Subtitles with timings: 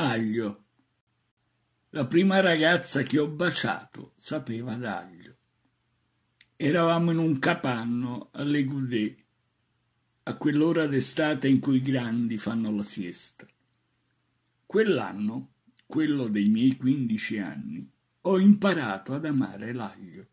[0.00, 0.64] Aglio.
[1.90, 5.34] La prima ragazza che ho baciato sapeva d'aglio.
[6.54, 9.24] Eravamo in un capanno alle Goudet,
[10.22, 13.44] a quell'ora d'estate in cui i grandi fanno la siesta.
[14.64, 15.54] Quell'anno,
[15.84, 17.90] quello dei miei quindici anni,
[18.20, 20.26] ho imparato ad amare l'aglio.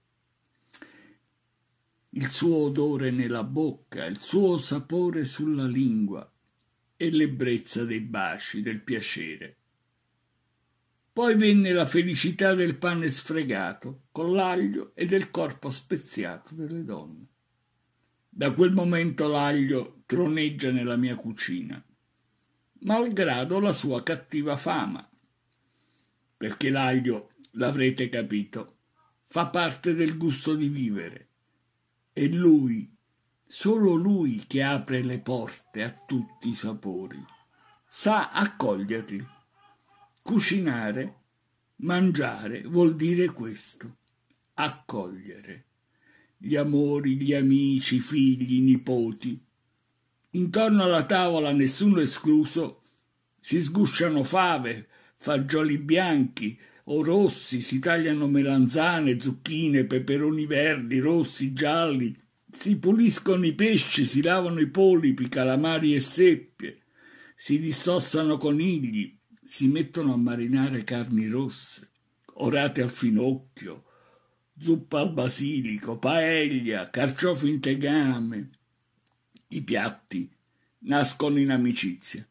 [2.09, 6.29] Il suo odore nella bocca, il suo sapore sulla lingua
[6.98, 9.57] e l'ebbrezza dei baci, del piacere.
[11.12, 17.27] Poi venne la felicità del pane sfregato con l'aglio e del corpo speziato delle donne.
[18.27, 21.81] Da quel momento l'aglio troneggia nella mia cucina,
[22.80, 25.09] malgrado la sua cattiva fama,
[26.35, 28.80] perché l'aglio, l'avrete capito,
[29.27, 31.30] fa parte del gusto di vivere.
[32.12, 32.95] E lui,
[33.48, 37.23] solo lui che apre le porte a tutti i sapori,
[37.88, 39.26] sa accoglierli.
[40.21, 41.16] Cucinare,
[41.77, 43.98] mangiare vuol dire questo,
[44.55, 45.66] accogliere.
[46.38, 49.40] Gli amori, gli amici, i figli, i nipoti.
[50.32, 52.82] Intorno alla tavola, nessuno escluso,
[53.40, 62.16] si sgusciano fave, fagioli bianchi o rossi, si tagliano melanzane, zucchine, peperoni verdi, rossi, gialli,
[62.55, 66.84] si puliscono i pesci, si lavano i polipi, calamari e seppie,
[67.35, 71.89] si dissossano conigli, si mettono a marinare carni rosse,
[72.35, 73.83] orate al finocchio,
[74.57, 78.50] zuppa al basilico, paella, carciofi in tegame.
[79.50, 80.31] I piatti
[80.79, 82.25] nascono in amicizia,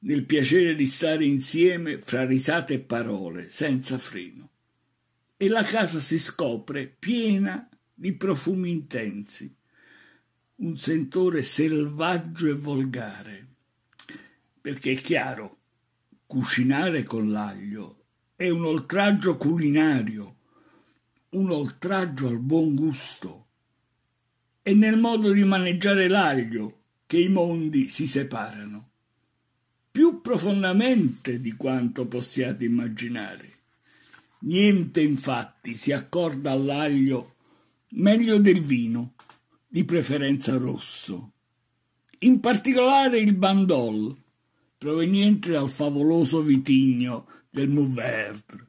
[0.00, 4.48] nel piacere di stare insieme fra risate e parole, senza freno.
[5.36, 7.68] E la casa si scopre piena
[7.98, 9.52] di profumi intensi,
[10.56, 13.46] un sentore selvaggio e volgare.
[14.60, 15.56] Perché è chiaro,
[16.26, 18.04] cucinare con l'aglio
[18.36, 20.36] è un oltraggio culinario
[21.30, 23.46] un oltraggio al buon gusto.
[24.62, 26.76] È nel modo di maneggiare l'aglio
[27.06, 28.90] che i mondi si separano,
[29.90, 33.56] più profondamente di quanto possiate immaginare.
[34.40, 37.34] Niente infatti si accorda all'aglio
[37.90, 39.14] meglio del vino,
[39.66, 41.32] di preferenza rosso.
[42.20, 44.16] In particolare il bandol,
[44.76, 48.66] proveniente dal favoloso vitigno del Mourvèdre,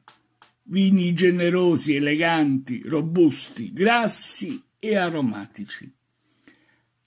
[0.64, 5.92] vini generosi, eleganti, robusti, grassi e aromatici.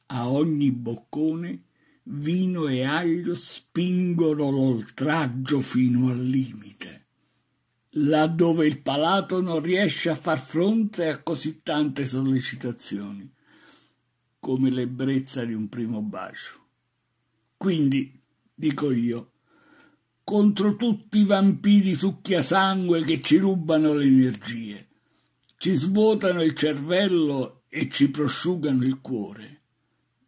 [0.08, 1.64] A ogni boccone
[2.04, 7.03] vino e aglio spingono l'oltraggio fino al limite,
[7.96, 13.32] laddove il palato non riesce a far fronte a così tante sollecitazioni,
[14.40, 16.62] come l'ebbrezza di un primo bacio.
[17.58, 18.20] Quindi,
[18.54, 19.32] dico io,
[20.24, 24.88] contro tutti i vampiri succhiasangue che ci rubano le energie,
[25.58, 29.62] ci svuotano il cervello e ci prosciugano il cuore.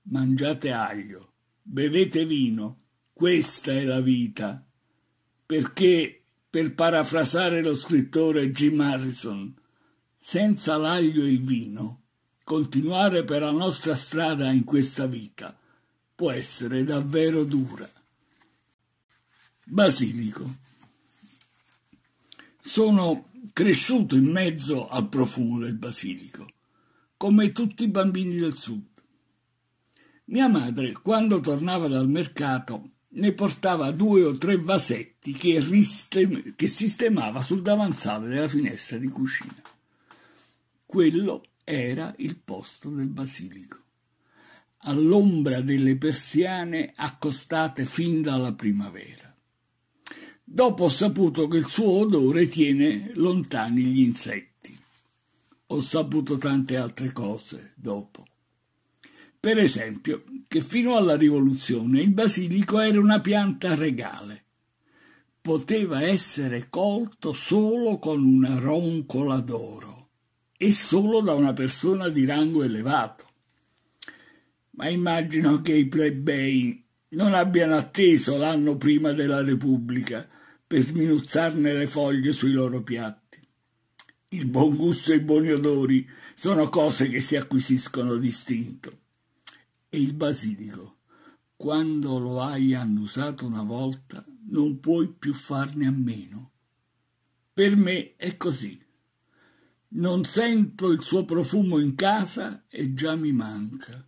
[0.03, 4.63] Mangiate aglio, bevete vino, questa è la vita.
[5.45, 6.24] Perché,
[6.55, 9.53] per parafrasare lo scrittore Jim Harrison,
[10.15, 12.03] senza l'aglio e il vino,
[12.45, 15.53] continuare per la nostra strada in questa vita
[16.15, 17.91] può essere davvero dura.
[19.65, 20.55] Basilico.
[22.61, 26.47] Sono cresciuto in mezzo al profumo del basilico,
[27.17, 28.87] come tutti i bambini del sud.
[30.27, 35.63] Mia madre, quando tornava dal mercato, ne portava due o tre vasetti che,
[36.55, 39.55] che sistemava sul davanzale della finestra di cucina.
[40.85, 43.79] Quello era il posto del basilico,
[44.79, 49.33] all'ombra delle persiane accostate fin dalla primavera.
[50.43, 54.77] Dopo ho saputo che il suo odore tiene lontani gli insetti.
[55.67, 58.27] Ho saputo tante altre cose dopo.
[59.45, 64.45] Per esempio, che fino alla rivoluzione il basilico era una pianta regale.
[65.39, 70.09] Poteva essere colto solo con una roncola d'oro
[70.57, 73.27] e solo da una persona di rango elevato.
[74.71, 80.27] Ma immagino che i plebei non abbiano atteso l'anno prima della Repubblica
[80.65, 83.39] per sminuzzarne le foglie sui loro piatti.
[84.29, 86.03] Il buon gusto e i buoni odori
[86.33, 89.03] sono cose che si acquisiscono distinto.
[89.95, 90.97] E il basilico,
[91.55, 96.51] quando lo hai annusato una volta, non puoi più farne a meno.
[97.53, 98.77] Per me è così.
[99.87, 104.05] Non sento il suo profumo in casa e già mi manca.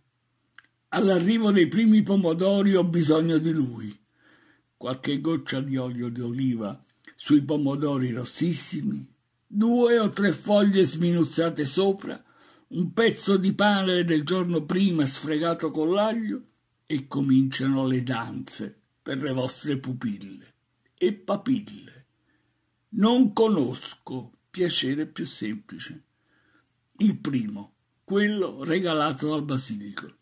[0.88, 3.98] All'arrivo dei primi pomodori ho bisogno di lui
[4.76, 6.78] qualche goccia di olio di oliva
[7.16, 9.10] sui pomodori rossissimi,
[9.46, 12.22] due o tre foglie sminuzzate sopra,
[12.68, 16.42] un pezzo di pane del giorno prima sfregato con l'aglio
[16.84, 20.54] e cominciano le danze per le vostre pupille
[20.94, 22.06] e papille.
[22.90, 26.04] Non conosco piacere più semplice.
[26.98, 27.74] Il primo,
[28.04, 30.16] quello regalato dal basilico.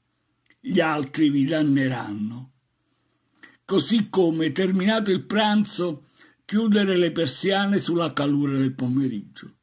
[0.61, 2.53] Gli altri vi danneranno.
[3.65, 6.11] Così come, terminato il pranzo,
[6.45, 9.56] chiudere le persiane sulla calura del pomeriggio.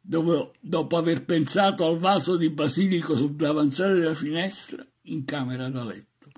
[0.00, 5.84] Dove, dopo aver pensato al vaso di basilico sul davanzale della finestra, in camera da
[5.84, 6.30] letto.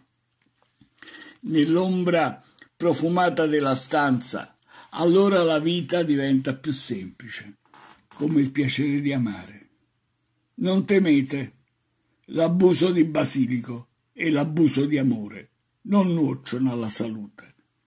[1.43, 2.43] Nell'ombra
[2.76, 4.56] profumata della stanza,
[4.91, 7.59] allora la vita diventa più semplice,
[8.14, 9.69] come il piacere di amare.
[10.55, 11.56] Non temete
[12.26, 15.50] l'abuso di basilico e l'abuso di amore,
[15.82, 17.51] non nuocciono alla salute.